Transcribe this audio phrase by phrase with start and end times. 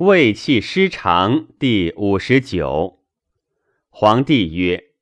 [0.00, 3.02] 胃气失常第五十九。
[3.90, 4.94] 皇帝曰：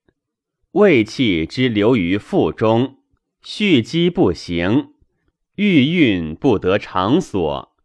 [0.73, 2.99] 胃气之流于腹中，
[3.41, 4.95] 蓄积不行，
[5.55, 7.76] 郁运不得场所，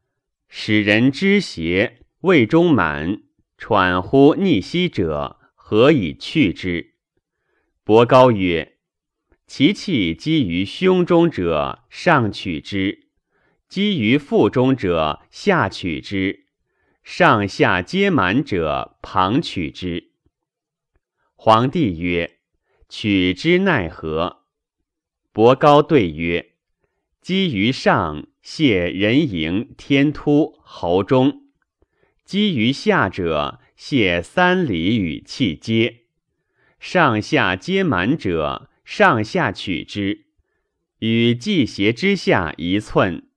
[0.48, 3.22] 使人知邪，胃中满，
[3.60, 6.96] 喘呼逆息者，何以去之？
[7.84, 8.78] 伯高曰：
[9.46, 13.10] 其气积于胸中者，上取之；
[13.70, 16.43] 积于腹中者，下取之。
[17.04, 20.12] 上下皆满者，旁取之。
[21.36, 22.40] 皇帝曰
[22.88, 24.44] ：“取之奈何？”
[25.34, 26.54] 伯高对曰
[27.20, 31.50] ：“积于上，泄人迎、天突、喉中；
[32.24, 36.06] 积于下者，泄三里与气阶。
[36.80, 40.28] 上下皆满者，上下取之，
[41.00, 43.28] 与季胁之下一寸。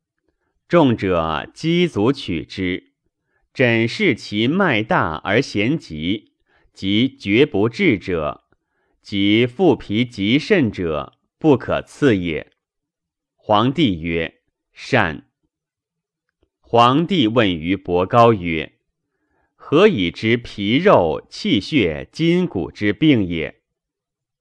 [0.69, 2.85] 重者积足取之。”
[3.57, 6.35] 诊视其脉大而弦急，
[6.75, 8.45] 即绝不治者，
[9.01, 12.53] 即腹皮极甚者，不可刺也。
[13.35, 14.43] 皇帝曰
[14.75, 15.31] ：“善。”
[16.61, 18.75] 皇帝问于伯高曰
[19.57, 23.63] ：“何以知皮肉、气血、筋骨之病也？”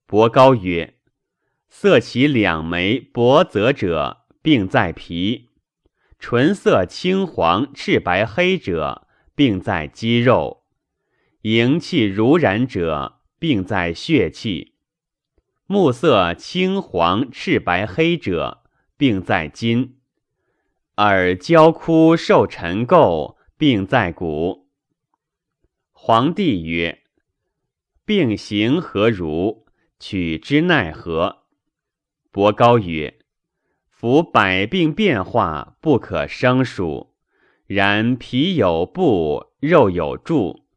[0.05, 0.95] 伯高曰
[1.71, 5.51] ：“色其两眉薄泽者，病在皮；
[6.19, 9.03] 唇色青黄、赤白黑者。”
[9.35, 10.63] 病在肌肉，
[11.41, 14.75] 营气如燃者，病在血气；
[15.65, 18.63] 目色青黄赤白黑者，
[18.95, 19.95] 病在筋；
[20.95, 24.69] 耳焦枯受尘垢，病在骨。
[25.91, 27.03] 皇帝曰
[28.05, 29.65] ：“病行何如？
[29.99, 31.43] 取之奈何？”
[32.31, 33.19] 伯高曰
[33.89, 37.13] ：“夫百病变化，不可生数。”
[37.67, 40.67] 然皮有布，肉有柱，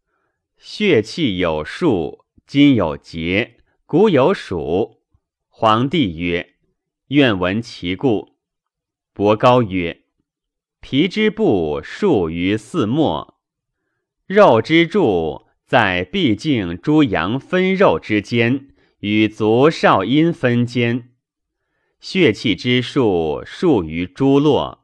[0.57, 5.03] 血气有数，筋有节，骨有属。
[5.49, 6.55] 皇帝曰
[7.09, 8.39] ：“愿闻其故。”
[9.13, 10.05] 伯高曰
[10.81, 13.35] ：“皮之布，数于四末；
[14.27, 18.69] 肉之柱，在毕竟诸阳分肉之间，
[19.01, 21.11] 与足少阴分间；
[22.01, 24.78] 血气之数，数于诸络。”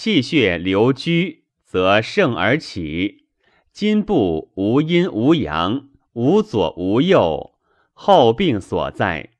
[0.00, 3.24] 气血流居，则盛而起；
[3.72, 7.54] 筋部无阴无阳，无左无右，
[7.94, 9.30] 后病所在。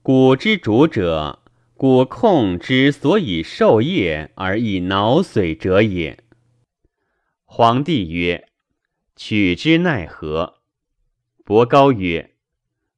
[0.00, 1.40] 骨之主者，
[1.74, 6.24] 骨控之所以受业而以脑髓者也。
[7.44, 8.48] 皇帝曰
[9.14, 10.54] ：“取之奈何？”
[11.44, 12.30] 伯高曰：“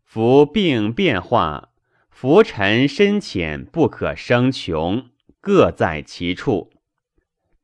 [0.06, 1.71] 夫病变化，
[2.09, 5.06] 浮沉深浅，不可生穷。”
[5.42, 6.70] 各在其处，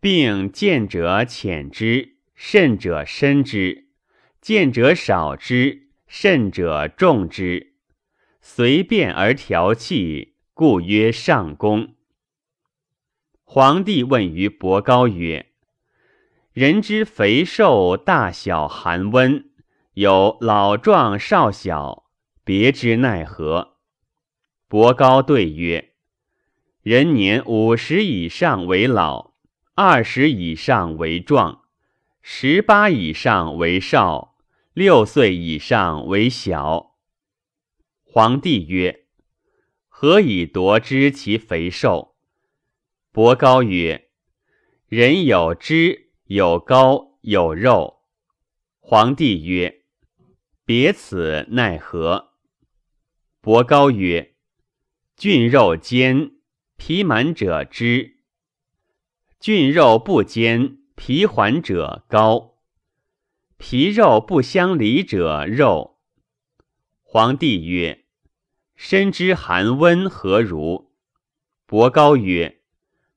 [0.00, 3.84] 病见者浅之，甚者深之；
[4.40, 7.74] 见者少之，甚者重之。
[8.40, 11.94] 随便而调气，故曰上功。
[13.44, 15.46] 皇帝问于伯高曰
[16.52, 19.50] ：“人之肥瘦、大小、寒温，
[19.94, 22.10] 有老壮少小，
[22.42, 23.76] 别之奈何？”
[24.66, 25.87] 伯高对曰。
[26.82, 29.34] 人年五十以上为老，
[29.74, 31.64] 二十以上为壮，
[32.22, 34.36] 十八以上为少，
[34.72, 36.94] 六岁以上为小。
[38.04, 39.06] 皇帝曰
[39.88, 42.16] ：“何以夺之其肥瘦？”
[43.12, 44.10] 伯高曰
[44.86, 48.02] ：“人有脂，有膏，有肉。”
[48.78, 49.82] 皇帝曰
[50.64, 52.34] ：“别此奈何？”
[53.42, 54.36] 伯高曰
[55.16, 56.36] ：“俊肉坚。”
[56.80, 58.18] 皮满者脂，
[59.40, 62.54] 菌肉不坚；皮缓者膏，
[63.58, 65.98] 皮肉不相离者肉。
[67.02, 68.04] 皇帝曰
[68.76, 70.92] ：“身之寒温何如？”
[71.66, 72.60] 伯高曰：“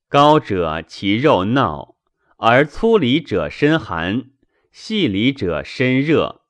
[0.10, 1.96] 高者其肉闹，
[2.38, 4.32] 而粗离者身寒，
[4.72, 6.42] 细里者身热。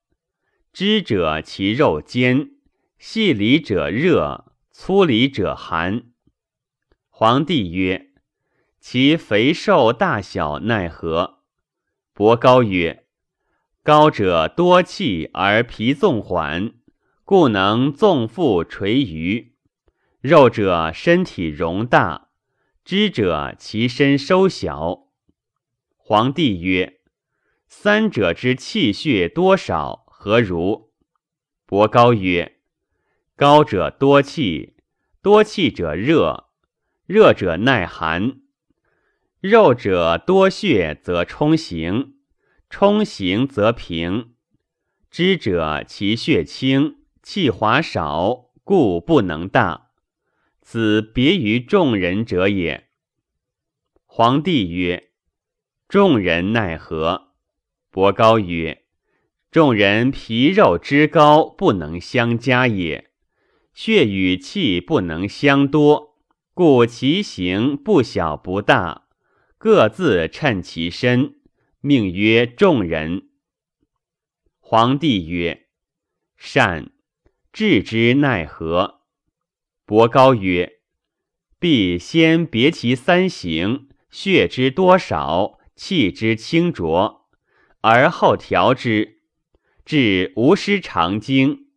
[0.71, 2.51] 知者其肉坚，
[2.97, 6.06] 细里者热，粗里者寒。”
[7.23, 8.13] 皇帝曰
[8.81, 11.44] ：“其肥瘦大小奈何？”
[12.15, 13.06] 伯高曰
[13.85, 16.71] ：“高者多气而脾纵缓，
[17.23, 19.53] 故能纵腹垂鱼；
[20.19, 22.29] 肉者身体容大，
[22.83, 25.09] 知者其身收小。”
[25.97, 27.01] 皇帝曰
[27.69, 30.91] ：“三者之气血多少何如？”
[31.67, 32.57] 伯高曰
[33.38, 34.77] ：“高者多气，
[35.21, 36.47] 多气者热。”
[37.12, 38.38] 热者耐寒，
[39.42, 42.13] 肉者多血则充形，
[42.69, 44.36] 冲行则平。
[45.10, 49.90] 知者其血清，气滑少，故不能大。
[50.62, 52.88] 此别于众人者也。
[54.06, 55.10] 皇帝曰
[55.90, 57.34] ：“众人奈何？”
[57.92, 58.84] 伯高曰
[59.52, 63.10] ：“众人皮肉之高，不能相加也；
[63.74, 66.11] 血与气不能相多，
[66.53, 69.07] 故其形不小不大，
[69.57, 71.36] 各自称其身，
[71.80, 73.30] 命曰众人。”
[74.59, 75.68] 皇帝曰
[76.38, 76.92] ：“善，
[77.53, 79.01] 治之奈何？”
[79.86, 80.80] 伯高曰
[81.59, 87.30] ：“必先别其三行，血之多少，气之清浊，
[87.81, 89.21] 而后调之，
[89.86, 91.68] 至无失常经。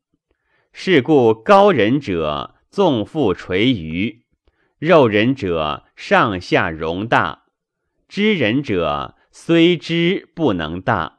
[0.72, 4.23] 是故高人者纵腹垂鱼，
[4.86, 7.44] 肉人者上下容大，
[8.06, 11.13] 知人者虽知不能大。”